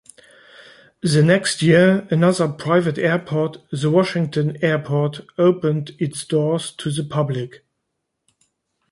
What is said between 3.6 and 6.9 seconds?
the Washington Airport, opened its doors to